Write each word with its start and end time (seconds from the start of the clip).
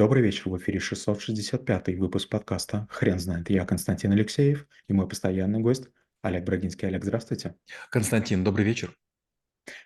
Добрый 0.00 0.22
вечер, 0.22 0.48
в 0.48 0.56
эфире 0.56 0.78
665 0.78 1.98
выпуск 1.98 2.30
подкаста 2.30 2.88
«Хрен 2.90 3.18
знает». 3.18 3.50
Я 3.50 3.66
Константин 3.66 4.12
Алексеев 4.12 4.66
и 4.88 4.94
мой 4.94 5.06
постоянный 5.06 5.60
гость 5.60 5.88
Олег 6.22 6.46
Брагинский. 6.46 6.88
Олег, 6.88 7.04
здравствуйте. 7.04 7.56
Константин, 7.90 8.42
добрый 8.42 8.64
вечер. 8.64 8.96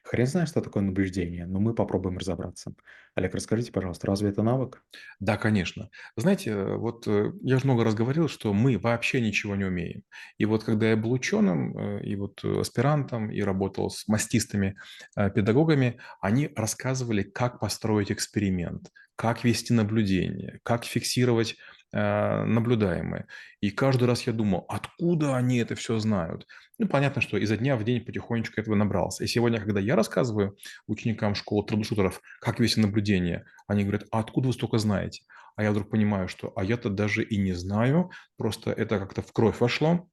Хрен 0.02 0.26
знает, 0.26 0.48
что 0.48 0.60
такое 0.60 0.82
наблюдение, 0.82 1.46
но 1.46 1.60
мы 1.60 1.74
попробуем 1.74 2.18
разобраться. 2.18 2.74
Олег, 3.14 3.34
расскажите, 3.34 3.70
пожалуйста, 3.70 4.06
разве 4.06 4.30
это 4.30 4.42
навык? 4.42 4.82
Да, 5.20 5.36
конечно. 5.36 5.90
Знаете, 6.16 6.50
э, 6.50 6.76
вот 6.76 7.06
э, 7.06 7.32
я 7.42 7.58
же 7.58 7.64
много 7.64 7.84
раз 7.84 7.94
говорил, 7.94 8.28
что 8.28 8.52
мы 8.52 8.76
вообще 8.76 9.20
ничего 9.20 9.54
не 9.54 9.64
умеем. 9.64 10.02
И 10.36 10.44
вот 10.46 10.64
когда 10.64 10.90
я 10.90 10.96
был 10.96 11.12
ученым, 11.12 11.78
э, 11.78 12.04
и 12.04 12.16
вот 12.16 12.44
аспирантом, 12.44 13.30
и 13.30 13.40
работал 13.42 13.90
с 13.90 14.08
мастистыми 14.08 14.76
педагогами, 15.14 16.00
они 16.20 16.50
рассказывали, 16.56 17.22
как 17.22 17.60
построить 17.60 18.10
эксперимент, 18.10 18.90
как 19.16 19.44
вести 19.44 19.72
наблюдение, 19.72 20.60
как 20.64 20.84
фиксировать 20.84 21.56
наблюдаемое. 21.94 23.26
И 23.60 23.70
каждый 23.70 24.04
раз 24.04 24.26
я 24.26 24.32
думал, 24.32 24.64
откуда 24.68 25.36
они 25.36 25.58
это 25.58 25.74
все 25.74 25.98
знают? 25.98 26.46
Ну, 26.78 26.88
понятно, 26.88 27.22
что 27.22 27.36
изо 27.38 27.56
дня 27.56 27.76
в 27.76 27.84
день 27.84 28.04
потихонечку 28.04 28.60
этого 28.60 28.74
набрался. 28.74 29.22
И 29.24 29.28
сегодня, 29.28 29.60
когда 29.60 29.80
я 29.80 29.94
рассказываю 29.94 30.56
ученикам 30.88 31.34
школы 31.34 31.64
трэблшутеров, 31.64 32.20
как 32.40 32.58
вести 32.58 32.80
наблюдение, 32.80 33.44
они 33.68 33.82
говорят, 33.82 34.04
а 34.10 34.18
откуда 34.18 34.48
вы 34.48 34.54
столько 34.54 34.78
знаете? 34.78 35.22
А 35.56 35.62
я 35.62 35.70
вдруг 35.70 35.88
понимаю, 35.88 36.26
что 36.26 36.52
а 36.56 36.64
я-то 36.64 36.90
даже 36.90 37.22
и 37.22 37.36
не 37.36 37.52
знаю, 37.52 38.10
просто 38.36 38.72
это 38.72 38.98
как-то 38.98 39.22
в 39.22 39.32
кровь 39.32 39.60
вошло. 39.60 40.08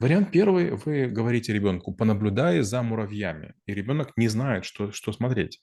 Вариант 0.00 0.30
первый, 0.30 0.72
вы 0.72 1.06
говорите 1.06 1.54
ребенку, 1.54 1.94
понаблюдай 1.94 2.60
за 2.60 2.82
муравьями, 2.82 3.54
и 3.64 3.72
ребенок 3.72 4.12
не 4.16 4.28
знает, 4.28 4.66
что, 4.66 4.92
что 4.92 5.12
смотреть. 5.12 5.62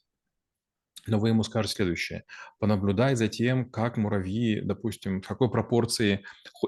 Но 1.08 1.20
вы 1.20 1.30
ему 1.30 1.44
скажете 1.44 1.76
следующее. 1.76 2.24
Понаблюдай 2.60 3.16
за 3.16 3.28
тем, 3.28 3.70
как 3.70 3.98
муравьи, 3.98 4.62
допустим, 4.62 5.22
в 5.22 5.28
какой 5.28 5.50
пропорции 5.50 6.24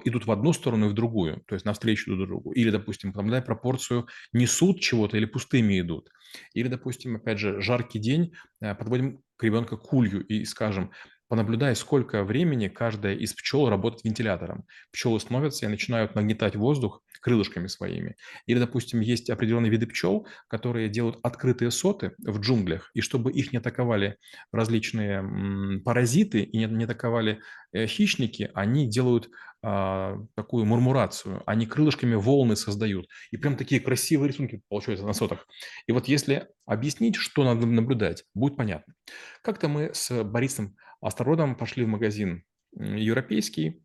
идут 0.05 0.25
в 0.25 0.31
одну 0.31 0.53
сторону 0.53 0.87
и 0.87 0.89
в 0.89 0.93
другую, 0.93 1.43
то 1.47 1.55
есть 1.55 1.65
навстречу 1.65 2.15
друг 2.15 2.27
другу. 2.27 2.51
Или, 2.51 2.69
допустим, 2.69 3.13
понаблюдай 3.13 3.41
пропорцию, 3.41 4.07
несут 4.33 4.79
чего-то 4.81 5.17
или 5.17 5.25
пустыми 5.25 5.79
идут. 5.79 6.09
Или, 6.53 6.67
допустим, 6.67 7.15
опять 7.15 7.39
же, 7.39 7.61
жаркий 7.61 7.99
день, 7.99 8.33
э, 8.61 8.73
подводим 8.75 9.21
к 9.37 9.43
ребенку 9.43 9.77
кулью 9.77 10.25
и 10.25 10.45
скажем, 10.45 10.91
понаблюдай, 11.27 11.75
сколько 11.75 12.23
времени 12.23 12.67
каждая 12.67 13.15
из 13.15 13.33
пчел 13.33 13.69
работает 13.69 14.03
вентилятором. 14.03 14.65
Пчелы 14.91 15.19
становятся 15.19 15.65
и 15.65 15.69
начинают 15.69 16.13
нагнетать 16.15 16.55
воздух 16.55 17.01
крылышками 17.21 17.67
своими. 17.67 18.17
Или, 18.45 18.59
допустим, 18.59 18.99
есть 18.99 19.29
определенные 19.29 19.71
виды 19.71 19.87
пчел, 19.87 20.27
которые 20.47 20.89
делают 20.89 21.19
открытые 21.23 21.71
соты 21.71 22.13
в 22.19 22.39
джунглях, 22.39 22.91
и 22.93 23.01
чтобы 23.01 23.31
их 23.31 23.53
не 23.53 23.59
атаковали 23.59 24.17
различные 24.51 25.81
паразиты 25.85 26.41
и 26.41 26.65
не 26.65 26.83
атаковали 26.83 27.39
э, 27.71 27.85
хищники, 27.87 28.49
они 28.53 28.89
делают 28.89 29.29
а, 29.63 30.17
такую 30.33 30.65
мурмурацию, 30.65 31.43
они 31.45 31.67
крылышками 31.67 32.15
волны 32.15 32.55
создают. 32.55 33.07
И 33.29 33.37
прям 33.37 33.55
такие 33.55 33.79
красивые 33.79 34.29
рисунки 34.29 34.61
получаются 34.69 35.05
на 35.05 35.13
сотах. 35.13 35.45
И 35.85 35.91
вот 35.91 36.07
если 36.07 36.47
объяснить, 36.65 37.15
что 37.15 37.43
надо 37.43 37.67
наблюдать, 37.67 38.23
будет 38.33 38.57
понятно. 38.57 38.95
Как-то 39.43 39.67
мы 39.67 39.91
с 39.93 40.23
Борисом 40.23 40.75
Астародом 40.99 41.55
пошли 41.55 41.85
в 41.85 41.87
магазин 41.87 42.43
европейский, 42.73 43.83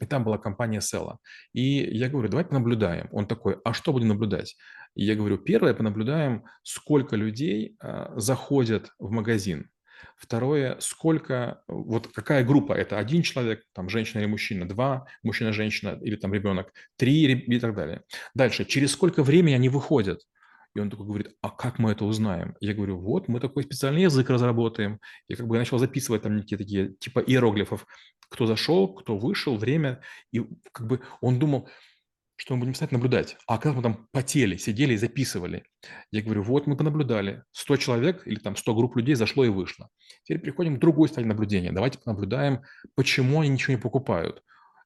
и 0.00 0.06
там 0.06 0.24
была 0.24 0.38
компания 0.38 0.80
Села. 0.80 1.18
И 1.52 1.62
я 1.96 2.08
говорю, 2.08 2.28
давай 2.28 2.44
понаблюдаем. 2.44 3.08
Он 3.12 3.26
такой, 3.26 3.58
а 3.64 3.72
что 3.72 3.92
будем 3.92 4.08
наблюдать? 4.08 4.56
И 4.94 5.04
я 5.04 5.14
говорю, 5.14 5.38
первое, 5.38 5.74
понаблюдаем, 5.74 6.44
сколько 6.62 7.16
людей 7.16 7.76
э, 7.82 8.12
заходят 8.16 8.90
в 8.98 9.10
магазин. 9.10 9.70
Второе, 10.16 10.76
сколько, 10.80 11.62
вот 11.68 12.08
какая 12.08 12.44
группа, 12.44 12.72
это 12.72 12.98
один 12.98 13.22
человек, 13.22 13.62
там 13.74 13.88
женщина 13.88 14.20
или 14.20 14.26
мужчина, 14.26 14.68
два, 14.68 15.06
мужчина, 15.22 15.52
женщина 15.52 15.98
или 16.02 16.16
там 16.16 16.32
ребенок, 16.32 16.72
три 16.96 17.32
и 17.32 17.60
так 17.60 17.74
далее. 17.74 18.02
Дальше, 18.34 18.64
через 18.64 18.92
сколько 18.92 19.22
времени 19.22 19.54
они 19.54 19.68
выходят? 19.68 20.20
И 20.74 20.80
он 20.80 20.90
такой 20.90 21.06
говорит, 21.06 21.34
а 21.42 21.50
как 21.50 21.78
мы 21.78 21.92
это 21.92 22.04
узнаем? 22.04 22.54
Я 22.60 22.74
говорю, 22.74 22.98
вот, 22.98 23.28
мы 23.28 23.40
такой 23.40 23.64
специальный 23.64 24.02
язык 24.02 24.30
разработаем. 24.30 25.00
И 25.28 25.34
как 25.34 25.46
бы 25.46 25.56
я 25.56 25.60
начал 25.60 25.78
записывать 25.78 26.22
там 26.22 26.36
некие 26.36 26.58
такие 26.58 26.94
типа 26.94 27.20
иероглифов, 27.20 27.86
кто 28.28 28.46
зашел, 28.46 28.94
кто 28.94 29.18
вышел, 29.18 29.56
время. 29.56 30.00
И 30.32 30.42
как 30.72 30.86
бы 30.86 31.00
он 31.20 31.38
думал, 31.38 31.68
что 32.40 32.54
мы 32.54 32.60
будем 32.60 32.72
писать 32.72 32.92
наблюдать. 32.92 33.36
А 33.46 33.58
как 33.58 33.74
мы 33.74 33.82
там 33.82 34.08
потели, 34.12 34.56
сидели 34.56 34.94
и 34.94 34.96
записывали. 34.96 35.64
Я 36.10 36.22
говорю, 36.22 36.42
вот 36.42 36.66
мы 36.66 36.76
понаблюдали. 36.76 37.42
100 37.52 37.76
человек 37.76 38.26
или 38.26 38.38
там 38.38 38.56
100 38.56 38.74
групп 38.74 38.96
людей 38.96 39.14
зашло 39.14 39.44
и 39.44 39.50
вышло. 39.50 39.90
Теперь 40.22 40.40
переходим 40.40 40.76
к 40.76 40.80
другой 40.80 41.08
стадии 41.08 41.26
наблюдения. 41.26 41.72
Давайте 41.72 41.98
понаблюдаем, 41.98 42.62
почему 42.94 43.40
они 43.40 43.50
ничего 43.50 43.74
не 43.74 43.80
покупают. 43.80 44.42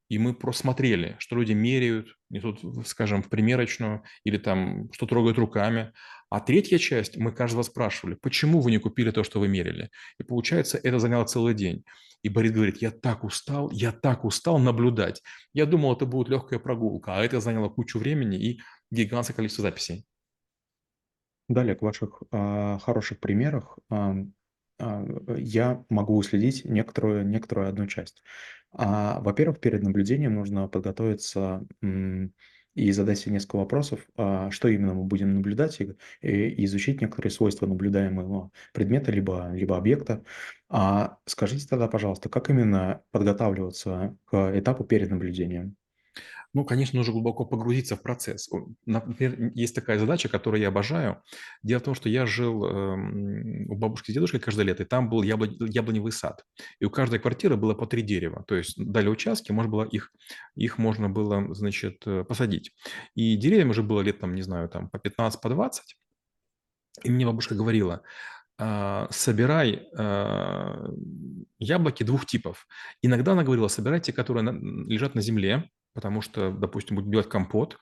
И 0.09 0.19
мы 0.19 0.35
просто 0.35 0.63
смотрели, 0.63 1.17
что 1.19 1.37
люди 1.37 1.53
меряют, 1.53 2.09
несут, 2.31 2.61
скажем, 2.87 3.23
в 3.23 3.29
примерочную 3.29 4.03
или 4.25 4.37
там 4.37 4.93
что 4.93 5.07
трогают 5.07 5.39
руками. 5.39 5.93
А 6.31 6.41
третья 6.41 6.79
часть, 6.79 7.17
мы 7.17 7.33
каждого 7.33 7.63
спрашивали, 7.63 8.17
почему 8.21 8.61
вы 8.61 8.71
не 8.71 8.79
купили 8.79 9.11
то, 9.11 9.25
что 9.25 9.41
вы 9.41 9.49
мерили? 9.49 9.91
И 10.19 10.25
получается, 10.25 10.79
это 10.83 10.99
заняло 10.99 11.25
целый 11.25 11.55
день. 11.55 11.85
И 12.23 12.29
Борис 12.29 12.53
говорит, 12.53 12.79
я 12.83 12.91
так 12.91 13.23
устал, 13.23 13.71
я 13.71 13.93
так 13.93 14.25
устал 14.25 14.59
наблюдать. 14.59 15.23
Я 15.53 15.67
думал, 15.67 15.95
это 15.95 16.07
будет 16.07 16.29
легкая 16.29 16.59
прогулка, 16.59 17.17
а 17.17 17.25
это 17.25 17.41
заняло 17.41 17.69
кучу 17.69 17.99
времени 17.99 18.37
и 18.37 18.61
гигантское 18.91 19.37
количество 19.37 19.63
записей. 19.63 20.07
Далее, 21.49 21.75
к 21.75 21.83
ваших 21.83 22.23
э, 22.33 22.79
хороших 22.83 23.21
примерах 23.21 23.79
э, 23.91 24.25
я 24.79 25.85
могу 25.89 26.17
уследить 26.17 26.65
некоторую, 26.65 27.27
некоторую 27.27 27.69
одну 27.69 27.87
часть. 27.87 28.23
А, 28.73 29.21
во-первых, 29.21 29.61
перед 29.61 29.83
наблюдением 29.83 30.35
нужно 30.35 30.69
подготовиться 30.69 31.67
и 32.75 32.91
задать 32.91 33.19
себе 33.19 33.35
несколько 33.35 33.57
вопросов, 33.57 34.01
а, 34.17 34.51
что 34.51 34.67
именно 34.69 34.95
мы 34.95 35.05
будем 35.05 35.33
наблюдать, 35.35 35.79
и 35.81 36.65
изучить 36.65 37.01
некоторые 37.01 37.31
свойства 37.31 37.67
наблюдаемого 37.67 38.51
предмета 38.73 39.13
либо, 39.13 39.51
либо 39.55 39.77
объекта. 39.77 40.25
А 40.69 41.19
скажите 41.27 41.69
тогда, 41.69 41.87
пожалуйста, 41.89 42.29
как 42.29 42.51
именно 42.51 43.03
подготавливаться 43.13 44.17
к 44.25 44.59
этапу 44.59 44.83
перед 44.85 45.11
наблюдением? 45.11 45.77
Ну, 46.55 46.65
конечно, 46.65 46.97
нужно 46.97 47.13
глубоко 47.13 47.45
погрузиться 47.45 47.97
в 47.97 48.03
процесс. 48.03 48.49
Например, 48.87 49.51
есть 49.55 49.75
такая 49.75 49.99
задача, 49.99 50.29
которую 50.29 50.61
я 50.61 50.69
обожаю. 50.69 51.21
Дело 51.65 51.81
в 51.81 51.83
том, 51.83 51.95
что 51.97 52.09
я 52.09 52.27
жил 52.27 52.65
эм, 52.65 53.69
у 53.69 53.77
бабушки 53.77 54.13
с 54.13 54.15
дедушкой 54.15 54.39
каждое 54.39 54.65
лето, 54.65 54.85
и 54.85 54.87
там 54.87 55.11
был 55.11 55.23
яблонь, 55.25 55.57
яблоневый 55.59 56.13
сад. 56.13 56.45
И 56.79 56.85
у 56.85 56.91
каждой 56.91 57.19
квартиры 57.19 57.57
было 57.57 57.75
по 57.75 57.89
три 57.89 58.03
дерева. 58.03 58.45
То 58.47 58.55
есть 58.55 58.75
дали 58.77 59.09
участки, 59.09 59.51
можно 59.51 59.71
было 59.71 59.85
их, 59.85 60.13
их 60.55 60.79
можно 60.79 61.11
было, 61.11 61.53
значит, 61.55 62.07
э, 62.07 62.23
посадить. 62.23 62.71
И 63.17 63.37
деревьям 63.37 63.71
уже 63.71 63.83
было 63.83 64.01
лет, 64.01 64.21
там, 64.21 64.37
не 64.37 64.43
знаю, 64.43 64.69
там 64.69 64.89
по 64.91 65.01
15, 65.01 65.41
по 65.41 65.49
20. 65.49 65.97
И 67.03 67.11
мне 67.11 67.27
бабушка 67.27 67.57
говорила, 67.57 68.03
«А, 68.57 69.09
собирай 69.11 69.89
а, 69.99 70.89
яблоки 71.59 72.05
двух 72.05 72.27
типов. 72.27 72.69
Иногда 73.03 73.33
она 73.33 73.43
говорила, 73.43 73.67
собирай 73.67 74.01
те, 74.01 74.13
которые 74.13 74.45
лежат 74.87 75.17
на 75.17 75.21
земле, 75.21 75.69
потому 75.95 76.21
что, 76.21 76.51
допустим, 76.51 76.97
будет 76.97 77.11
делать 77.11 77.29
компот. 77.29 77.79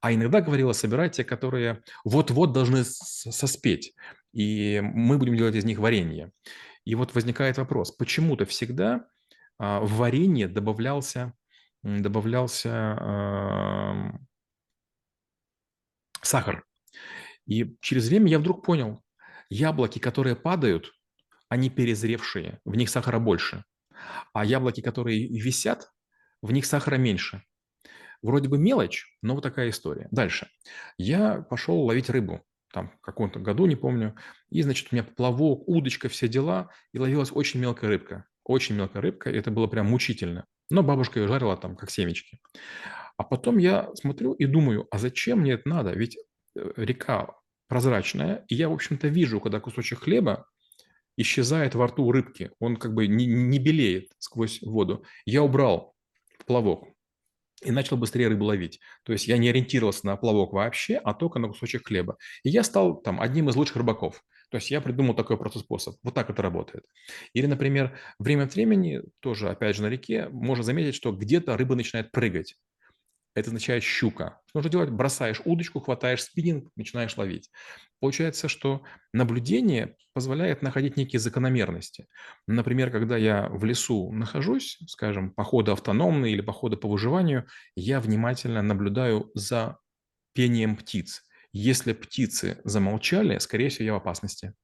А 0.00 0.12
иногда 0.12 0.40
говорила, 0.40 0.72
собирать 0.72 1.16
те, 1.16 1.24
которые 1.24 1.82
вот-вот 2.04 2.52
должны 2.52 2.84
соспеть, 2.84 3.94
и 4.32 4.80
мы 4.82 5.18
будем 5.18 5.36
делать 5.36 5.56
из 5.56 5.64
них 5.64 5.78
варенье. 5.78 6.32
И 6.84 6.94
вот 6.94 7.14
возникает 7.14 7.58
вопрос, 7.58 7.90
почему-то 7.90 8.46
всегда 8.46 9.06
а, 9.58 9.80
в 9.80 9.96
варенье 9.96 10.46
добавлялся, 10.48 11.34
добавлялся 11.82 12.96
э, 13.00 14.18
сахар. 16.22 16.64
И 17.46 17.76
через 17.80 18.08
время 18.08 18.28
я 18.28 18.38
вдруг 18.38 18.64
понял, 18.64 19.02
яблоки, 19.50 19.98
которые 19.98 20.36
падают, 20.36 20.92
они 21.48 21.70
перезревшие, 21.70 22.60
в 22.64 22.74
них 22.76 22.88
сахара 22.90 23.18
больше. 23.18 23.64
А 24.32 24.44
яблоки, 24.44 24.80
которые 24.80 25.28
висят, 25.28 25.90
в 26.42 26.52
них 26.52 26.66
сахара 26.66 26.96
меньше. 26.96 27.42
Вроде 28.26 28.48
бы 28.48 28.58
мелочь, 28.58 29.06
но 29.22 29.34
вот 29.36 29.42
такая 29.42 29.70
история. 29.70 30.08
Дальше. 30.10 30.48
Я 30.98 31.42
пошел 31.42 31.80
ловить 31.82 32.10
рыбу. 32.10 32.42
Там 32.72 32.90
в 32.90 33.00
каком-то 33.00 33.38
году, 33.38 33.66
не 33.66 33.76
помню. 33.76 34.16
И, 34.50 34.62
значит, 34.62 34.88
у 34.90 34.96
меня 34.96 35.04
плавок, 35.04 35.68
удочка, 35.68 36.08
все 36.08 36.26
дела. 36.26 36.70
И 36.92 36.98
ловилась 36.98 37.30
очень 37.30 37.60
мелкая 37.60 37.88
рыбка. 37.88 38.26
Очень 38.42 38.74
мелкая 38.74 39.00
рыбка. 39.00 39.30
И 39.30 39.36
это 39.36 39.52
было 39.52 39.68
прям 39.68 39.86
мучительно. 39.86 40.44
Но 40.70 40.82
бабушка 40.82 41.20
ее 41.20 41.28
жарила 41.28 41.56
там, 41.56 41.76
как 41.76 41.92
семечки. 41.92 42.40
А 43.16 43.22
потом 43.22 43.58
я 43.58 43.90
смотрю 43.94 44.32
и 44.32 44.44
думаю, 44.46 44.88
а 44.90 44.98
зачем 44.98 45.42
мне 45.42 45.52
это 45.52 45.68
надо? 45.68 45.92
Ведь 45.92 46.18
э, 46.56 46.72
река 46.76 47.28
прозрачная, 47.68 48.44
и 48.48 48.56
я, 48.56 48.68
в 48.68 48.72
общем-то, 48.72 49.06
вижу, 49.06 49.40
когда 49.40 49.60
кусочек 49.60 50.00
хлеба 50.00 50.48
исчезает 51.16 51.76
во 51.76 51.86
рту 51.86 52.10
рыбки. 52.10 52.50
Он 52.58 52.76
как 52.76 52.92
бы 52.92 53.06
не, 53.06 53.24
не 53.26 53.60
белеет 53.60 54.10
сквозь 54.18 54.60
воду. 54.62 55.04
Я 55.24 55.44
убрал 55.44 55.94
плавок 56.44 56.88
и 57.62 57.70
начал 57.70 57.96
быстрее 57.96 58.28
рыбу 58.28 58.44
ловить. 58.44 58.80
То 59.04 59.12
есть 59.12 59.26
я 59.26 59.38
не 59.38 59.48
ориентировался 59.48 60.06
на 60.06 60.16
плавок 60.16 60.52
вообще, 60.52 60.96
а 60.96 61.14
только 61.14 61.38
на 61.38 61.48
кусочек 61.48 61.86
хлеба. 61.86 62.16
И 62.42 62.50
я 62.50 62.62
стал 62.62 63.00
там 63.00 63.20
одним 63.20 63.48
из 63.48 63.56
лучших 63.56 63.76
рыбаков. 63.76 64.22
То 64.50 64.58
есть 64.58 64.70
я 64.70 64.80
придумал 64.80 65.14
такой 65.14 65.36
простой 65.36 65.62
способ. 65.62 65.96
Вот 66.02 66.14
так 66.14 66.30
это 66.30 66.42
работает. 66.42 66.84
Или, 67.32 67.46
например, 67.46 67.98
время 68.18 68.44
от 68.44 68.54
времени, 68.54 69.02
тоже, 69.20 69.48
опять 69.50 69.76
же, 69.76 69.82
на 69.82 69.88
реке, 69.88 70.28
можно 70.30 70.62
заметить, 70.62 70.94
что 70.94 71.12
где-то 71.12 71.56
рыба 71.56 71.74
начинает 71.74 72.12
прыгать. 72.12 72.56
Это 73.36 73.50
означает 73.50 73.82
щука. 73.82 74.40
Что 74.46 74.58
нужно 74.60 74.70
делать? 74.70 74.88
Бросаешь 74.88 75.42
удочку, 75.44 75.78
хватаешь 75.80 76.22
спиннинг, 76.22 76.70
начинаешь 76.74 77.18
ловить. 77.18 77.50
Получается, 78.00 78.48
что 78.48 78.82
наблюдение 79.12 79.94
позволяет 80.14 80.62
находить 80.62 80.96
некие 80.96 81.20
закономерности. 81.20 82.06
Например, 82.46 82.90
когда 82.90 83.18
я 83.18 83.50
в 83.50 83.62
лесу 83.66 84.10
нахожусь, 84.10 84.78
скажем, 84.88 85.32
походы 85.32 85.72
автономные 85.72 86.32
или 86.32 86.40
походы 86.40 86.78
по 86.78 86.88
выживанию, 86.88 87.46
я 87.74 88.00
внимательно 88.00 88.62
наблюдаю 88.62 89.30
за 89.34 89.76
пением 90.32 90.74
птиц. 90.74 91.22
Если 91.52 91.92
птицы 91.92 92.62
замолчали, 92.64 93.36
скорее 93.36 93.68
всего, 93.68 93.84
я 93.84 93.92
в 93.92 93.96
опасности. 93.96 94.54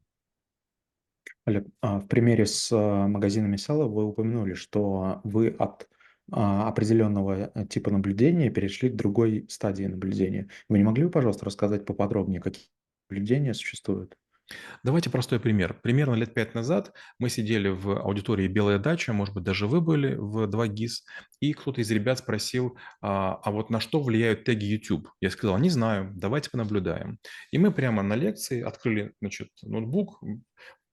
Олег, 1.45 1.67
а 1.83 1.99
в 1.99 2.07
примере 2.07 2.47
с 2.47 2.73
а, 2.73 3.07
магазинами 3.07 3.57
сала 3.57 3.85
вы 3.85 4.07
упомянули, 4.07 4.55
что 4.55 5.21
вы 5.25 5.49
от 5.59 5.89
определенного 6.33 7.51
э, 7.55 7.67
типа 7.67 7.91
наблюдения 7.91 8.51
перешли 8.51 8.89
к 8.91 8.97
другой 8.97 9.47
стадии 9.49 9.85
наблюдения. 9.85 10.49
Вы 10.69 10.79
не 10.79 10.85
могли 10.85 11.05
бы, 11.05 11.11
пожалуйста, 11.11 11.45
рассказать 11.45 11.85
поподробнее, 11.85 12.41
какие 12.41 12.67
наблюдения 13.09 13.55
существуют? 13.55 14.17
Давайте 14.83 15.11
простой 15.11 15.41
пример. 15.41 15.79
Примерно 15.83 16.15
лет 16.15 16.35
пять 16.35 16.55
назад 16.55 16.93
мы 17.19 17.31
сидели 17.31 17.69
в 17.69 18.01
аудитории 18.01 18.49
«Белая 18.49 18.79
дача», 18.79 19.13
может 19.13 19.35
быть, 19.35 19.45
даже 19.45 19.67
вы 19.67 19.81
были 19.81 20.15
в 20.15 20.49
2GIS, 20.49 21.05
и 21.41 21.53
кто-то 21.53 21.81
из 21.81 21.91
ребят 21.91 22.19
спросил, 22.19 22.77
а, 23.01 23.35
а 23.43 23.51
вот 23.51 23.71
на 23.71 23.81
что 23.81 24.03
влияют 24.03 24.45
теги 24.45 24.65
YouTube? 24.65 25.09
Я 25.21 25.31
сказал, 25.31 25.59
не 25.59 25.71
знаю, 25.71 26.13
давайте 26.15 26.51
понаблюдаем. 26.51 27.19
И 27.51 27.59
мы 27.59 27.73
прямо 27.73 28.03
на 28.03 28.15
лекции 28.15 28.61
открыли 28.63 29.13
значит, 29.21 29.49
ноутбук, 29.63 30.21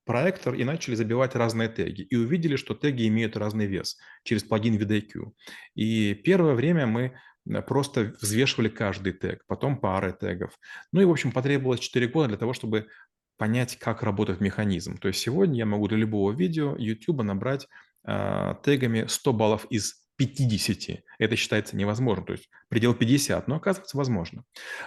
проектор 0.10 0.56
и 0.56 0.64
начали 0.64 0.96
забивать 0.96 1.36
разные 1.36 1.70
теги. 1.70 2.02
И 2.02 2.16
увидели, 2.16 2.56
что 2.56 2.74
теги 2.74 3.08
имеют 3.08 3.38
разный 3.38 3.68
вес 3.68 3.96
через 4.24 4.44
плагин 4.44 4.76
VidIQ. 4.76 5.34
И 5.76 6.16
первое 6.16 6.56
время 6.56 6.88
мы 6.88 7.14
э, 7.48 7.62
просто 7.62 8.16
взвешивали 8.20 8.70
каждый 8.70 9.14
тег, 9.14 9.44
потом 9.46 9.78
пары 9.78 10.12
тегов. 10.20 10.58
Ну 10.92 11.02
и, 11.02 11.06
в 11.06 11.12
общем, 11.12 11.32
потребовалось 11.32 11.82
4 11.82 12.08
года 12.08 12.30
для 12.30 12.38
того, 12.38 12.54
чтобы 12.54 12.88
понять, 13.38 13.78
как 13.78 14.02
работает 14.02 14.42
механизм. 14.42 14.98
То 14.98 15.10
есть 15.10 15.20
сегодня 15.20 15.60
я 15.60 15.68
могу 15.68 15.88
для 15.88 15.98
любого 15.98 16.32
видео 16.32 16.76
YouTube 16.76 17.22
набрать 17.22 17.68
э, 18.08 18.56
тегами 18.64 19.06
100 19.08 19.34
баллов 19.34 19.68
из 19.70 20.09
50. 20.20 21.04
Это 21.18 21.36
считается 21.38 21.78
невозможно. 21.78 22.26
То 22.26 22.34
есть 22.34 22.50
предел 22.68 22.94
50, 22.94 23.48
но 23.48 23.56
оказывается 23.56 23.96
возможно. 23.98 24.44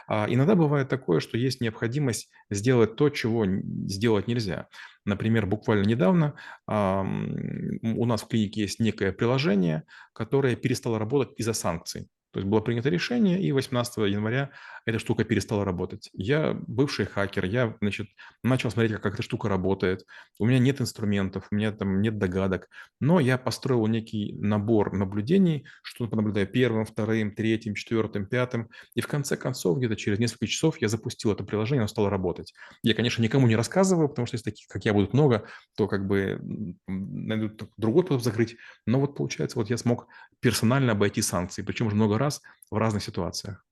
А 0.06 0.26
иногда 0.28 0.54
бывает 0.54 0.88
такое, 0.88 1.20
что 1.20 1.38
есть 1.38 1.62
необходимость 1.62 2.30
сделать 2.50 2.96
то, 2.96 3.08
чего 3.08 3.46
сделать 3.86 4.28
нельзя. 4.28 4.68
Например, 5.06 5.46
буквально 5.46 5.86
недавно 5.86 6.34
а, 6.66 7.00
у 7.02 8.04
нас 8.04 8.22
в 8.22 8.28
клинике 8.28 8.60
есть 8.60 8.78
некое 8.78 9.12
приложение, 9.12 9.84
которое 10.12 10.54
перестало 10.54 10.98
работать 10.98 11.32
из-за 11.38 11.54
санкций. 11.54 12.08
То 12.32 12.40
есть 12.40 12.48
было 12.48 12.60
принято 12.60 12.88
решение, 12.88 13.42
и 13.42 13.52
18 13.52 13.98
января 14.08 14.50
эта 14.84 14.98
штука 14.98 15.24
перестала 15.24 15.64
работать. 15.64 16.10
Я 16.12 16.54
бывший 16.54 17.06
хакер, 17.06 17.44
я, 17.44 17.76
значит, 17.80 18.08
начал 18.42 18.70
смотреть, 18.70 19.00
как, 19.00 19.14
эта 19.14 19.22
штука 19.22 19.48
работает. 19.48 20.04
У 20.38 20.46
меня 20.46 20.58
нет 20.58 20.80
инструментов, 20.80 21.46
у 21.50 21.54
меня 21.54 21.72
там 21.72 22.00
нет 22.00 22.18
догадок, 22.18 22.68
но 23.00 23.20
я 23.20 23.38
построил 23.38 23.86
некий 23.86 24.34
набор 24.38 24.92
наблюдений, 24.92 25.66
что 25.82 26.08
понаблюдаю 26.08 26.46
первым, 26.46 26.84
вторым, 26.84 27.34
третьим, 27.34 27.74
четвертым, 27.74 28.26
пятым, 28.26 28.68
и 28.94 29.00
в 29.00 29.06
конце 29.06 29.36
концов, 29.36 29.78
где-то 29.78 29.96
через 29.96 30.18
несколько 30.18 30.46
часов 30.46 30.80
я 30.80 30.88
запустил 30.88 31.32
это 31.32 31.44
приложение, 31.44 31.80
оно 31.80 31.88
стало 31.88 32.10
работать. 32.10 32.54
Я, 32.82 32.94
конечно, 32.94 33.22
никому 33.22 33.46
не 33.46 33.56
рассказываю, 33.56 34.08
потому 34.08 34.26
что 34.26 34.36
если 34.36 34.50
таких, 34.50 34.66
как 34.68 34.84
я, 34.84 34.92
будут 34.92 35.12
много, 35.12 35.46
то 35.76 35.88
как 35.88 36.06
бы 36.06 36.40
найдут 36.86 37.70
другой 37.76 38.04
способ 38.04 38.22
закрыть, 38.22 38.56
но 38.86 39.00
вот 39.00 39.16
получается, 39.16 39.58
вот 39.58 39.70
я 39.70 39.76
смог 39.76 40.08
персонально 40.40 40.92
обойти 40.92 41.22
санкции, 41.22 41.62
причем 41.62 41.86
уже 41.86 41.96
много 41.96 42.18
раз 42.18 42.42
в 42.70 42.76
разных 42.76 43.02
ситуациях. 43.02 43.64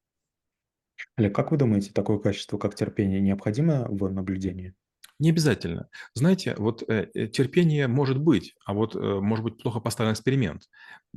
Олег, 1.21 1.35
как 1.35 1.51
вы 1.51 1.59
думаете, 1.59 1.93
такое 1.93 2.19
качество, 2.19 2.57
как 2.57 2.75
терпение, 2.75 3.21
необходимо 3.21 3.87
в 3.91 4.11
наблюдении? 4.11 4.73
Не 5.19 5.29
обязательно. 5.29 5.91
Знаете, 6.15 6.55
вот 6.57 6.83
э, 6.89 7.11
э, 7.13 7.27
терпение 7.27 7.89
может 7.89 8.19
быть, 8.19 8.55
а 8.65 8.73
вот 8.73 8.97
э, 8.97 8.99
может 8.99 9.45
быть 9.45 9.63
плохо 9.63 9.81
поставлен 9.81 10.15
эксперимент. 10.15 10.63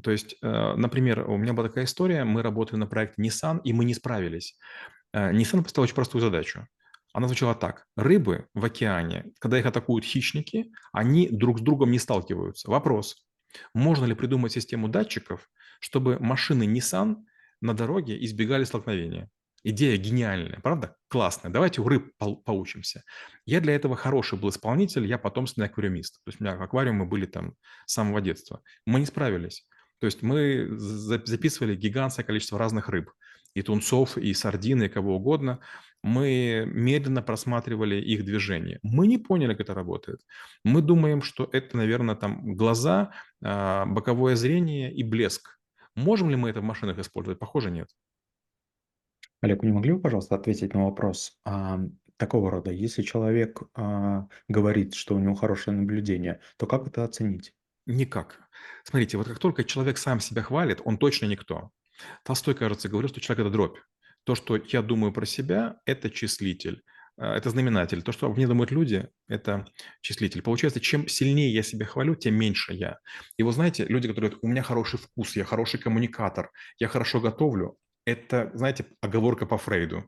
То 0.04 0.12
есть, 0.12 0.36
э, 0.42 0.74
например, 0.76 1.30
у 1.30 1.38
меня 1.38 1.54
была 1.54 1.70
такая 1.70 1.86
история, 1.86 2.26
мы 2.26 2.42
работали 2.42 2.76
на 2.80 2.86
проекте 2.86 3.22
Nissan, 3.22 3.62
и 3.64 3.72
мы 3.72 3.86
не 3.86 3.94
справились. 3.94 4.58
Э, 5.14 5.32
Nissan 5.32 5.64
поставил 5.64 5.86
очень 5.86 5.96
простую 5.96 6.22
задачу. 6.22 6.68
Она 7.14 7.28
звучала 7.28 7.56
так. 7.56 7.86
Рыбы 7.96 8.48
в 8.54 8.66
океане, 8.66 9.32
когда 9.40 9.58
их 9.58 9.66
атакуют 9.66 10.04
хищники, 10.04 10.74
они 10.92 11.30
друг 11.30 11.60
с 11.60 11.62
другом 11.62 11.92
не 11.92 12.00
сталкиваются. 12.00 12.70
Вопрос. 12.70 13.26
Можно 13.74 14.04
ли 14.04 14.16
придумать 14.16 14.52
систему 14.52 14.90
датчиков, 14.90 15.50
чтобы 15.80 16.20
машины 16.20 16.64
Nissan 16.64 17.20
на 17.62 17.74
дороге 17.74 18.22
избегали 18.22 18.66
столкновения? 18.66 19.30
Идея 19.66 19.98
гениальная, 19.98 20.60
правда? 20.60 20.98
Классная. 21.08 21.52
Давайте 21.52 21.82
у 21.82 21.88
рыб 21.88 22.12
поучимся. 22.18 23.04
Я 23.46 23.62
для 23.62 23.76
этого 23.76 23.96
хороший 23.96 24.38
был 24.38 24.50
исполнитель, 24.50 25.06
я 25.06 25.18
потомственный 25.18 25.68
аквариумист. 25.68 26.16
То 26.24 26.30
есть 26.30 26.42
у 26.42 26.44
меня 26.44 26.54
аквариумы 26.54 27.06
были 27.06 27.26
там 27.26 27.56
с 27.86 27.94
самого 27.94 28.20
детства. 28.20 28.62
Мы 28.86 29.00
не 29.00 29.06
справились. 29.06 29.66
То 30.00 30.06
есть 30.06 30.22
мы 30.22 30.68
записывали 30.78 31.76
гигантское 31.76 32.26
количество 32.26 32.60
разных 32.60 32.90
рыб. 32.90 33.10
И 33.54 33.62
тунцов, 33.62 34.18
и 34.18 34.34
сардины, 34.34 34.86
и 34.86 34.90
кого 34.90 35.16
угодно. 35.16 35.60
Мы 36.02 36.66
медленно 36.66 37.22
просматривали 37.22 37.96
их 37.96 38.26
движение. 38.26 38.80
Мы 38.82 39.08
не 39.08 39.18
поняли, 39.18 39.54
как 39.54 39.62
это 39.62 39.74
работает. 39.74 40.20
Мы 40.66 40.82
думаем, 40.82 41.22
что 41.22 41.48
это, 41.54 41.78
наверное, 41.78 42.16
там 42.16 42.56
глаза, 42.56 43.12
а, 43.42 43.86
боковое 43.86 44.36
зрение 44.36 44.94
и 44.94 45.04
блеск. 45.04 45.58
Можем 45.96 46.30
ли 46.32 46.36
мы 46.36 46.50
это 46.50 46.60
в 46.60 46.64
машинах 46.64 46.98
использовать? 46.98 47.40
Похоже, 47.40 47.72
нет. 47.72 47.88
Олег, 49.44 49.62
не 49.62 49.74
могли 49.74 49.92
бы, 49.92 50.00
пожалуйста, 50.00 50.36
ответить 50.36 50.74
на 50.74 50.86
вопрос 50.86 51.38
а, 51.44 51.82
такого 52.16 52.50
рода? 52.50 52.72
Если 52.72 53.02
человек 53.02 53.62
а, 53.76 54.30
говорит, 54.48 54.94
что 54.94 55.16
у 55.16 55.20
него 55.20 55.36
хорошее 55.36 55.76
наблюдение, 55.76 56.40
то 56.56 56.66
как 56.66 56.88
это 56.88 57.04
оценить? 57.04 57.54
Никак. 57.86 58.40
Смотрите, 58.86 59.18
вот 59.18 59.28
как 59.28 59.40
только 59.40 59.66
человек 59.66 59.98
сам 59.98 60.22
себя 60.22 60.44
хвалит, 60.44 60.80
он 60.86 60.98
точно 60.98 61.26
никто. 61.26 61.72
Толстой, 62.24 62.56
кажется, 62.56 62.88
говорил, 62.88 63.10
что 63.10 63.20
человек– 63.20 63.46
это 63.46 63.50
дробь. 63.50 63.78
То, 64.24 64.36
что 64.36 64.56
я 64.56 64.82
думаю 64.82 65.12
про 65.12 65.26
себя, 65.26 65.76
это 65.86 66.10
числитель, 66.10 66.82
а, 67.18 67.36
это 67.36 67.50
знаменатель. 67.50 68.02
То, 68.02 68.14
что 68.14 68.32
мне 68.32 68.48
думают 68.48 68.72
люди, 68.72 69.10
это 69.28 69.68
числитель. 70.00 70.42
Получается, 70.42 70.80
чем 70.80 71.10
сильнее 71.10 71.54
я 71.54 71.64
себя 71.64 71.86
хвалю, 71.86 72.16
тем 72.16 72.36
меньше 72.36 72.72
я. 72.72 73.00
И 73.36 73.44
вы 73.44 73.52
знаете, 73.52 73.84
люди, 73.90 74.08
которые 74.08 74.30
говорят, 74.30 74.40
у 74.42 74.48
меня 74.48 74.64
хороший 74.64 75.00
вкус, 75.00 75.36
я 75.36 75.44
хороший 75.44 75.82
коммуникатор, 75.82 76.50
я 76.80 76.88
хорошо 76.88 77.20
готовлю, 77.20 77.78
это, 78.06 78.52
знаете, 78.54 78.86
оговорка 79.02 79.46
по 79.46 79.58
Фрейду. 79.58 80.08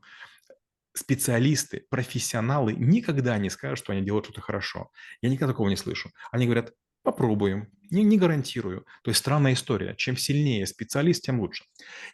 Специалисты, 0.94 1.84
профессионалы 1.90 2.72
никогда 2.72 3.36
не 3.38 3.50
скажут, 3.50 3.78
что 3.78 3.92
они 3.92 4.02
делают 4.02 4.26
что-то 4.26 4.40
хорошо. 4.40 4.90
Я 5.20 5.28
никогда 5.28 5.52
такого 5.52 5.68
не 5.68 5.76
слышу. 5.76 6.10
Они 6.32 6.46
говорят, 6.46 6.72
попробуем, 7.02 7.68
не, 7.90 8.02
не 8.02 8.18
гарантирую. 8.18 8.84
То 9.02 9.10
есть 9.10 9.20
странная 9.20 9.52
история. 9.52 9.94
Чем 9.96 10.16
сильнее 10.16 10.66
специалист, 10.66 11.22
тем 11.22 11.40
лучше. 11.40 11.64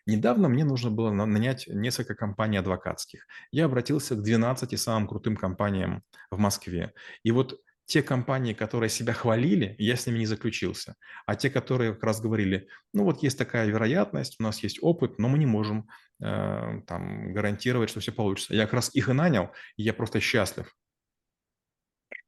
Недавно 0.07 0.49
мне 0.49 0.65
нужно 0.65 0.91
было 0.91 1.11
нанять 1.11 1.67
несколько 1.67 2.15
компаний 2.15 2.59
адвокатских. 2.59 3.27
Я 3.51 3.65
обратился 3.65 4.17
к 4.17 4.23
12 4.23 4.79
самым 4.79 5.09
крутым 5.09 5.37
компаниям 5.37 6.03
в 6.31 6.39
Москве. 6.39 6.93
И 7.23 7.31
вот 7.31 7.59
те 7.93 8.03
компании, 8.03 8.55
которые 8.55 8.89
себя 8.89 9.13
хвалили, 9.13 9.77
я 9.79 9.97
с 9.97 10.07
ними 10.07 10.21
не 10.21 10.27
заключился. 10.27 10.95
А 11.27 11.37
те, 11.37 11.51
которые 11.51 11.93
как 11.93 12.05
раз 12.05 12.23
говорили, 12.23 12.69
ну 12.95 13.05
вот 13.05 13.23
есть 13.23 13.37
такая 13.37 13.67
вероятность, 13.67 14.37
у 14.41 14.43
нас 14.43 14.63
есть 14.63 14.79
опыт, 14.81 15.19
но 15.19 15.29
мы 15.29 15.37
не 15.37 15.45
можем 15.45 15.91
э, 16.25 16.81
там 16.87 17.35
гарантировать, 17.35 17.91
что 17.91 18.01
все 18.01 18.11
получится. 18.11 18.55
Я 18.55 18.63
как 18.63 18.73
раз 18.73 18.95
их 18.95 19.11
и 19.11 19.13
нанял, 19.13 19.51
и 19.77 19.83
я 19.83 19.93
просто 19.93 20.21
счастлив. 20.21 20.75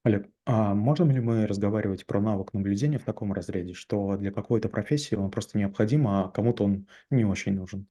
Олег, 0.02 0.28
а 0.44 0.75
можем 0.75 1.11
ли 1.11 1.21
мы 1.21 1.47
разговаривать 1.47 2.04
про 2.04 2.21
навык 2.21 2.52
наблюдения 2.52 2.99
в 2.99 3.04
таком 3.04 3.33
разряде, 3.33 3.73
что 3.73 4.18
для 4.18 4.33
какой-то 4.33 4.68
профессии 4.68 5.14
он 5.14 5.30
просто 5.30 5.56
необходим, 5.56 6.06
а 6.06 6.28
кому-то 6.28 6.64
он 6.64 6.88
не 7.09 7.25
очень 7.25 7.54
нужен? 7.54 7.88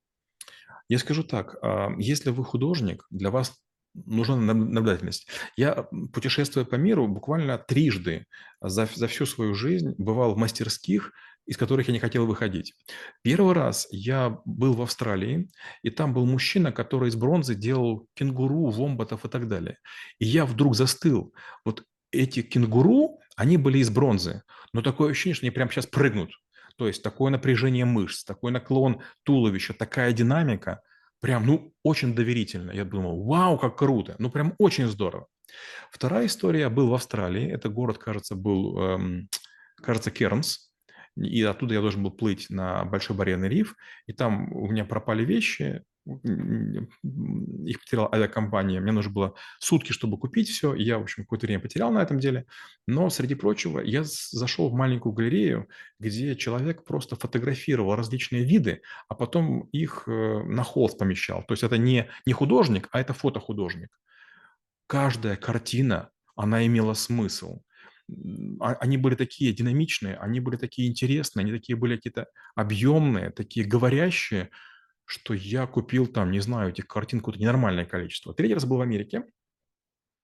Я 0.90 1.00
скажу 1.00 1.24
так, 1.24 1.58
а, 1.64 1.90
если 1.98 2.30
вы 2.30 2.44
художник, 2.44 3.08
для 3.10 3.32
вас 3.32 3.60
нужна 3.94 4.36
наблюдательность. 4.36 5.28
Я, 5.56 5.88
путешествуя 6.14 6.66
по 6.66 6.76
миру, 6.76 7.08
буквально 7.08 7.58
трижды 7.58 8.26
за, 8.62 8.88
за 8.94 9.08
всю 9.08 9.26
свою 9.26 9.54
жизнь 9.54 9.94
бывал 9.98 10.34
в 10.34 10.38
мастерских, 10.38 11.12
из 11.46 11.58
которых 11.58 11.88
я 11.88 11.94
не 11.94 12.00
хотел 12.00 12.26
выходить. 12.26 12.74
Первый 13.22 13.54
раз 13.54 13.88
я 13.92 14.40
был 14.46 14.74
в 14.74 14.82
Австралии, 14.82 15.50
и 15.82 15.90
там 15.90 16.14
был 16.14 16.26
мужчина, 16.26 16.72
который 16.72 17.10
из 17.10 17.16
бронзы 17.16 17.54
делал 17.54 18.08
кенгуру, 18.14 18.70
вомбатов 18.70 19.26
и 19.26 19.30
так 19.30 19.48
далее. 19.48 19.78
И 20.20 20.26
я 20.26 20.46
вдруг 20.46 20.76
застыл. 20.76 21.34
Вот 21.66 21.84
эти 22.12 22.42
кенгуру, 22.42 23.20
они 23.36 23.58
были 23.58 23.80
из 23.80 23.90
бронзы, 23.90 24.44
но 24.72 24.82
такое 24.82 25.12
ощущение, 25.12 25.36
что 25.36 25.46
они 25.46 25.52
прямо 25.52 25.72
сейчас 25.72 25.88
прыгнут. 25.88 26.32
То 26.78 26.88
есть 26.88 27.04
такое 27.04 27.30
напряжение 27.30 27.86
мышц, 27.86 28.24
такой 28.24 28.52
наклон 28.52 29.02
туловища, 29.24 29.74
такая 29.74 30.14
динамика– 30.14 30.82
прям, 31.24 31.46
ну, 31.46 31.74
очень 31.84 32.14
доверительно. 32.14 32.72
Я 32.72 32.84
думал, 32.84 33.24
вау, 33.24 33.58
как 33.58 33.78
круто, 33.78 34.16
ну, 34.20 34.30
прям 34.30 34.56
очень 34.60 34.88
здорово. 34.88 35.28
Вторая 35.90 36.26
история. 36.26 36.68
Был 36.68 36.90
в 36.90 36.94
Австралии. 36.94 37.50
Это 37.50 37.70
город, 37.70 37.98
кажется, 37.98 38.36
был, 38.36 38.78
эм, 38.78 39.30
кажется, 39.78 40.12
Кернс. 40.12 40.70
И 41.16 41.42
оттуда 41.44 41.76
я 41.76 41.82
должен 41.82 42.04
был 42.04 42.12
плыть 42.12 42.50
на 42.50 42.84
Большой 42.84 43.16
барьерный 43.16 43.48
риф. 43.48 43.76
И 44.06 44.12
там 44.12 44.52
у 44.54 44.68
меня 44.68 44.84
пропали 44.84 45.24
вещи. 45.24 45.84
Их 46.06 47.80
потеряла 47.80 48.14
авиакомпания. 48.14 48.82
Мне 48.82 48.92
нужно 48.92 49.12
было 49.12 49.36
сутки, 49.60 49.92
чтобы 49.92 50.18
купить 50.18 50.50
все. 50.50 50.74
И 50.74 50.84
я, 50.84 51.00
в 51.00 51.04
общем, 51.04 51.24
какое-то 51.24 51.46
время 51.48 51.62
потерял 51.62 51.92
на 51.92 52.02
этом 52.02 52.20
деле. 52.20 52.46
Но, 52.88 53.10
среди 53.10 53.36
прочего, 53.36 53.80
я 53.80 54.04
зашел 54.04 54.70
в 54.70 54.74
маленькую 54.74 55.14
галерею, 55.14 55.70
где 56.00 56.36
человек 56.36 56.84
просто 56.84 57.16
фотографировал 57.16 57.96
различные 57.96 58.44
виды, 58.44 58.82
а 59.08 59.16
потом 59.16 59.62
их 59.72 60.04
э, 60.08 60.12
на 60.44 60.64
холст 60.64 60.98
помещал. 60.98 61.44
То 61.44 61.54
есть 61.54 61.64
это 61.64 61.78
не, 61.78 62.10
не 62.26 62.34
художник, 62.34 62.90
а 62.92 63.00
это 63.00 63.14
фотохудожник 63.14 63.90
каждая 64.94 65.36
картина, 65.36 66.12
она 66.36 66.66
имела 66.68 66.94
смысл. 66.94 67.62
А, 68.60 68.74
они 68.74 68.98
были 68.98 69.16
такие 69.16 69.52
динамичные, 69.52 70.18
они 70.18 70.40
были 70.40 70.56
такие 70.56 70.88
интересные, 70.88 71.42
они 71.42 71.52
такие 71.52 71.76
были 71.76 71.96
какие-то 71.96 72.28
объемные, 72.56 73.32
такие 73.32 73.66
говорящие, 73.66 74.52
что 75.06 75.34
я 75.34 75.68
купил 75.68 76.08
там, 76.08 76.32
не 76.32 76.40
знаю, 76.40 76.70
этих 76.70 76.88
картин 76.88 77.20
какое-то 77.20 77.40
ненормальное 77.40 77.86
количество. 77.86 78.34
Третий 78.34 78.54
раз 78.54 78.66
был 78.66 78.78
в 78.78 78.82
Америке, 78.82 79.24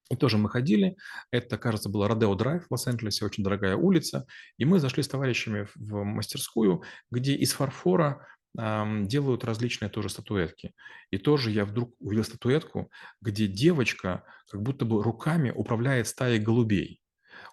и 0.09 0.15
тоже 0.15 0.37
мы 0.37 0.49
ходили. 0.49 0.97
Это, 1.31 1.57
кажется, 1.57 1.89
было 1.89 2.07
Родео 2.07 2.33
Драйв 2.35 2.65
в 2.67 2.71
Лос-Анджелесе, 2.71 3.25
очень 3.25 3.43
дорогая 3.43 3.75
улица. 3.75 4.25
И 4.57 4.65
мы 4.65 4.79
зашли 4.79 5.03
с 5.03 5.07
товарищами 5.07 5.67
в 5.75 6.03
мастерскую, 6.03 6.83
где 7.11 7.35
из 7.35 7.53
фарфора 7.53 8.25
делают 8.55 9.43
различные 9.43 9.89
тоже 9.89 10.09
статуэтки. 10.09 10.73
И 11.11 11.19
тоже 11.19 11.51
я 11.51 11.65
вдруг 11.65 11.93
увидел 11.99 12.23
статуэтку, 12.23 12.89
где 13.21 13.45
девочка 13.45 14.23
как 14.49 14.63
будто 14.63 14.85
бы 14.85 15.03
руками 15.03 15.51
управляет 15.51 16.07
стаей 16.07 16.39
голубей. 16.39 16.99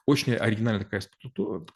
Очень 0.06 0.34
оригинальная 0.34 0.84
такая, 0.84 1.02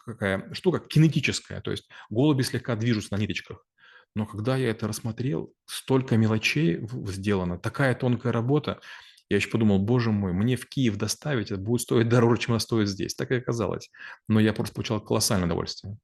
такая 0.07 0.54
штука, 0.54 0.80
кинетическая, 0.80 1.61
то 1.61 1.71
есть 1.71 1.90
голуби 2.09 2.42
слегка 2.42 2.75
движутся 2.76 3.14
на 3.14 3.21
ниточках. 3.21 3.66
Но 4.14 4.26
когда 4.26 4.57
я 4.57 4.71
это 4.71 4.88
рассмотрел, 4.88 5.55
столько 5.67 6.17
мелочей 6.17 6.81
сделано, 7.07 7.59
такая 7.59 7.95
тонкая 7.95 8.33
работа, 8.33 8.81
я 9.29 9.37
еще 9.37 9.49
подумал, 9.49 9.79
боже 9.79 10.11
мой, 10.11 10.33
мне 10.33 10.57
в 10.57 10.69
Киев 10.69 10.97
доставить, 10.97 11.52
это 11.52 11.61
будет 11.61 11.83
стоить 11.83 12.09
дороже, 12.09 12.43
чем 12.43 12.55
это 12.57 12.64
стоит 12.64 12.88
здесь. 12.88 13.14
Так 13.14 13.31
и 13.31 13.37
оказалось. 13.37 13.90
Но 14.29 14.40
я 14.40 14.52
просто 14.52 14.75
получал 14.75 15.00
колоссальное 15.00 15.47
удовольствие. 15.47 15.97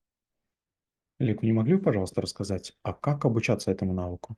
Вы 1.18 1.36
не 1.42 1.52
могли 1.52 1.74
бы, 1.74 1.82
пожалуйста, 1.82 2.20
рассказать, 2.20 2.72
а 2.82 2.92
как 2.92 3.24
обучаться 3.24 3.70
этому 3.70 3.94
навыку? 3.94 4.36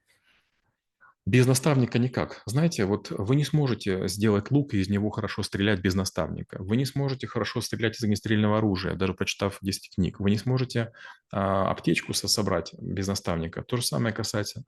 Без 1.28 1.46
наставника 1.46 1.98
никак. 1.98 2.40
Знаете, 2.46 2.86
вот 2.86 3.10
вы 3.10 3.36
не 3.36 3.44
сможете 3.44 4.08
сделать 4.08 4.50
лук 4.50 4.72
и 4.72 4.78
из 4.78 4.88
него 4.88 5.10
хорошо 5.10 5.42
стрелять 5.42 5.78
без 5.78 5.94
наставника. 5.94 6.56
Вы 6.58 6.78
не 6.78 6.86
сможете 6.86 7.26
хорошо 7.26 7.60
стрелять 7.60 7.98
из 7.98 8.02
огнестрельного 8.02 8.56
оружия, 8.56 8.94
даже 8.94 9.12
прочитав 9.12 9.58
10 9.60 9.94
книг. 9.94 10.20
Вы 10.20 10.30
не 10.30 10.38
сможете 10.38 10.90
а, 11.30 11.70
аптечку 11.70 12.14
собрать 12.14 12.72
без 12.80 13.08
наставника. 13.08 13.62
То 13.62 13.76
же 13.76 13.82
самое 13.82 14.14
касается 14.14 14.64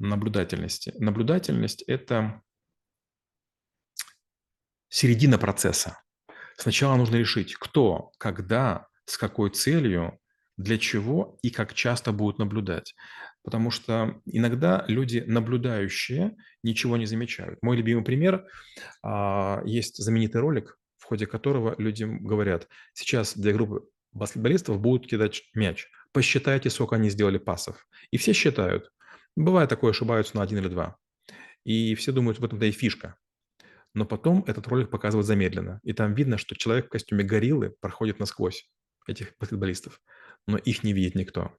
наблюдательности. 0.00 0.92
Наблюдательность– 0.98 1.82
это 1.86 2.42
середина 4.88 5.38
процесса. 5.38 6.02
Сначала 6.56 6.96
нужно 6.96 7.14
решить, 7.14 7.54
кто, 7.54 8.10
когда, 8.18 8.88
с 9.04 9.16
какой 9.16 9.50
целью 9.50 10.18
для 10.56 10.78
чего 10.78 11.38
и 11.42 11.50
как 11.50 11.74
часто 11.74 12.10
будут 12.10 12.40
наблюдать. 12.40 12.96
Потому 13.42 13.70
что 13.70 14.20
иногда 14.24 14.84
люди, 14.86 15.24
наблюдающие, 15.26 16.36
ничего 16.62 16.96
не 16.96 17.06
замечают. 17.06 17.58
Мой 17.62 17.76
любимый 17.76 18.04
пример 18.04 18.46
а,– 19.02 19.62
есть 19.64 20.02
знаменитый 20.02 20.40
ролик, 20.40 20.78
в 20.98 21.04
ходе 21.04 21.26
которого 21.26 21.74
людям 21.78 22.24
говорят, 22.24 22.68
сейчас 22.92 23.36
для 23.36 23.52
группы 23.52 23.88
баскетболистов 24.12 24.80
будут 24.80 25.08
кидать 25.08 25.42
мяч. 25.54 25.88
Посчитайте, 26.12 26.70
сколько 26.70 26.96
они 26.96 27.10
сделали 27.10 27.38
пасов. 27.38 27.86
И 28.10 28.16
все 28.16 28.32
считают. 28.32 28.92
Бывает 29.34 29.70
такое, 29.70 29.90
ошибаются 29.90 30.36
на 30.36 30.42
один 30.42 30.58
или 30.58 30.68
два. 30.68 30.96
И 31.64 31.94
все 31.94 32.12
думают, 32.12 32.38
в 32.38 32.44
этом-то 32.44 32.66
и 32.66 32.70
фишка. 32.70 33.16
Но 33.94 34.04
потом 34.04 34.44
этот 34.46 34.66
ролик 34.68 34.90
показывают 34.90 35.26
замедленно. 35.26 35.80
И 35.82 35.92
там 35.92 36.14
видно, 36.14 36.38
что 36.38 36.54
человек 36.54 36.86
в 36.86 36.90
костюме 36.90 37.24
гориллы 37.24 37.74
проходит 37.80 38.18
насквозь 38.18 38.70
этих 39.06 39.34
баскетболистов 39.40 40.00
но 40.46 40.58
их 40.58 40.82
не 40.82 40.92
видит 40.92 41.14
никто. 41.14 41.56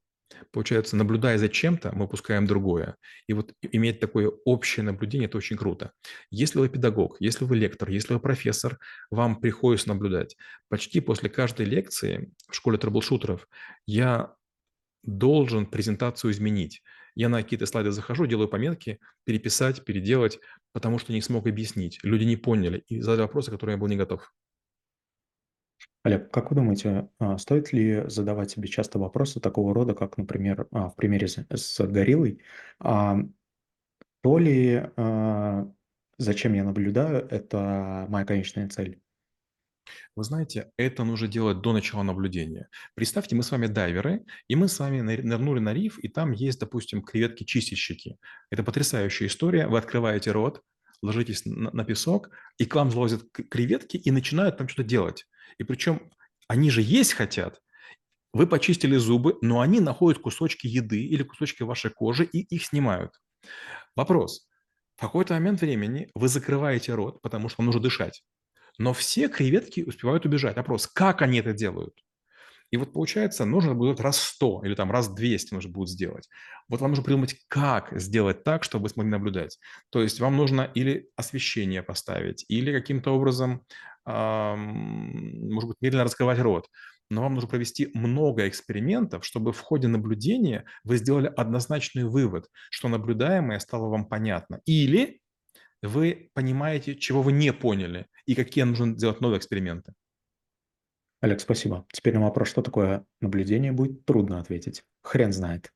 Получается, 0.52 0.96
наблюдая 0.96 1.38
за 1.38 1.50
чем-то, 1.50 1.92
мы 1.96 2.06
упускаем 2.06 2.46
другое. 2.46 2.96
И 3.28 3.34
вот 3.34 3.54
иметь 3.72 4.00
такое 4.00 4.30
общее 4.46 4.84
наблюдение– 4.84 5.28
это 5.28 5.38
очень 5.38 5.58
круто. 5.58 5.92
Если 6.30 6.60
вы 6.60 6.70
педагог, 6.70 7.18
если 7.20 7.46
вы 7.46 7.56
лектор, 7.56 7.90
если 7.90 8.14
вы 8.14 8.20
профессор, 8.20 8.80
вам 9.12 9.40
приходится 9.40 9.90
наблюдать. 9.90 10.36
Почти 10.70 11.02
после 11.02 11.30
каждой 11.30 11.66
лекции 11.66 12.32
в 12.50 12.56
школе 12.56 12.78
трэблшутеров 12.78 13.48
я 13.86 14.34
должен 15.04 15.66
презентацию 15.66 16.32
изменить. 16.32 16.82
Я 17.16 17.30
на 17.30 17.42
какие-то 17.44 17.66
слайды 17.66 17.92
захожу, 17.92 18.26
делаю 18.26 18.48
пометки, 18.48 19.00
переписать, 19.24 19.86
переделать, 19.86 20.40
потому 20.72 20.98
что 20.98 21.14
не 21.14 21.22
смог 21.22 21.48
объяснить. 21.48 22.00
Люди 22.04 22.24
не 22.24 22.38
поняли 22.38 22.84
и 22.88 23.02
задали 23.02 23.22
вопросы, 23.22 23.52
которые 23.52 23.76
я 23.76 23.80
был 23.80 23.88
не 23.88 23.98
готов. 23.98 24.32
Олег, 26.04 26.32
как 26.32 26.50
вы 26.50 26.58
думаете, 26.58 27.10
а, 27.20 27.38
стоит 27.38 27.72
ли 27.72 28.04
задавать 28.08 28.52
себе 28.52 28.68
часто 28.68 29.00
вопросы 29.00 29.40
такого 29.40 29.74
рода, 29.74 29.94
как, 29.94 30.18
например, 30.18 30.68
а, 30.72 30.90
в 30.90 30.96
примере 30.96 31.28
с, 31.28 31.80
гориллой, 31.80 32.42
а, 32.80 33.20
то 34.22 34.38
ли 34.38 34.90
зачем 36.18 36.54
я 36.54 36.64
наблюдаю, 36.64 37.28
это 37.30 38.06
моя 38.10 38.26
конечная 38.26 38.70
цель? 38.70 39.02
Вы 40.16 40.24
знаете, 40.24 40.72
это 40.78 41.04
нужно 41.04 41.28
делать 41.28 41.62
до 41.62 41.74
начала 41.74 42.04
наблюдения. 42.04 42.70
Представьте, 42.96 43.36
мы 43.36 43.44
с 43.44 43.52
вами 43.52 43.68
дайверы, 43.68 44.24
и 44.48 44.56
мы 44.56 44.68
с 44.68 44.80
вами 44.80 45.02
нырнули 45.02 45.60
на 45.60 45.74
риф, 45.74 46.00
и 46.00 46.08
там 46.08 46.32
есть, 46.32 46.60
допустим, 46.60 47.02
креветки-чистильщики. 47.02 48.18
Это 48.50 48.64
потрясающая 48.64 49.28
история. 49.28 49.68
Вы 49.68 49.78
открываете 49.78 50.32
рот, 50.32 50.62
ложитесь 51.02 51.42
на 51.46 51.84
песок, 51.84 52.30
и 52.58 52.66
к 52.66 52.76
вам 52.76 52.92
залазят 52.92 53.24
креветки 53.32 53.98
и 53.98 54.12
начинают 54.12 54.58
там 54.58 54.70
что-то 54.70 54.88
делать. 54.88 55.28
И 55.58 55.64
причем 55.64 56.12
они 56.48 56.70
же 56.70 56.82
есть 56.82 57.14
хотят. 57.14 57.62
Вы 58.34 58.48
почистили 58.48 58.98
зубы, 58.98 59.38
но 59.42 59.62
они 59.62 59.80
находят 59.80 60.22
кусочки 60.22 60.66
еды 60.68 61.04
или 61.06 61.24
кусочки 61.24 61.64
вашей 61.64 61.92
кожи 61.92 62.26
и 62.26 62.40
их 62.40 62.66
снимают. 62.66 63.12
Вопрос. 63.96 64.48
В 64.96 65.02
какой-то 65.02 65.34
момент 65.34 65.62
времени 65.62 66.10
вы 66.16 66.28
закрываете 66.28 66.96
рот, 66.96 67.22
потому 67.22 67.50
что 67.50 67.62
вам 67.62 67.68
нужно 67.68 67.82
дышать. 67.82 68.24
Но 68.78 68.94
все 68.94 69.28
креветки 69.28 69.82
успевают 69.82 70.26
убежать. 70.26 70.56
Вопрос, 70.56 70.88
как 70.88 71.22
они 71.22 71.40
это 71.40 71.54
делают? 71.54 71.94
И 72.72 72.78
вот 72.78 72.92
получается, 72.92 73.46
нужно 73.46 73.76
будет 73.76 74.00
раз 74.00 74.20
100 74.20 74.64
или 74.66 74.74
там 74.74 74.92
раз 74.92 75.08
200 75.08 75.54
нужно 75.54 75.72
будет 75.72 75.90
сделать. 75.90 76.28
Вот 76.68 76.82
вам 76.82 76.90
нужно 76.90 77.04
придумать, 77.04 77.36
как 77.48 77.92
сделать 78.00 78.44
так, 78.44 78.64
чтобы 78.64 78.84
вы 78.84 78.90
смогли 78.90 79.12
наблюдать. 79.12 79.60
То 79.92 80.02
есть 80.02 80.20
вам 80.20 80.36
нужно 80.36 80.62
или 80.74 81.08
освещение 81.16 81.84
поставить, 81.84 82.46
или 82.48 82.72
каким-то 82.72 83.12
образом, 83.12 83.64
может 84.06 85.70
быть, 85.70 85.78
медленно 85.82 86.04
раскрывать 86.04 86.40
рот. 86.40 86.68
Но 87.10 87.22
вам 87.22 87.36
нужно 87.36 87.50
провести 87.50 87.90
много 87.94 88.48
экспериментов, 88.48 89.26
чтобы 89.26 89.54
в 89.54 89.60
ходе 89.60 89.88
наблюдения 89.88 90.66
вы 90.84 90.98
сделали 90.98 91.32
однозначный 91.36 92.06
вывод, 92.06 92.50
что 92.72 92.88
наблюдаемое 92.88 93.60
стало 93.60 93.90
вам 93.90 94.06
понятно. 94.06 94.62
Или 94.66 95.22
вы 95.82 96.30
понимаете, 96.34 96.96
чего 96.96 97.22
вы 97.22 97.34
не 97.34 97.54
поняли, 97.54 98.08
и 98.26 98.36
какие 98.36 98.64
нужно 98.64 98.96
делать 98.96 99.22
новые 99.22 99.38
эксперименты. 99.38 99.94
Олег, 101.22 101.40
спасибо. 101.40 101.86
Теперь 101.94 102.16
на 102.16 102.22
вопрос, 102.22 102.50
что 102.50 102.62
такое 102.62 103.06
наблюдение, 103.22 103.72
будет 103.72 104.06
трудно 104.06 104.40
ответить. 104.40 104.84
Хрен 105.04 105.32
знает. 105.32 105.72